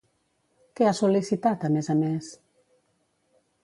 Què 0.79 0.87
ha 0.87 0.93
sol·licitat, 1.01 1.69
a 1.69 1.73
més 1.77 1.93
a 1.97 1.99
més? 2.03 2.35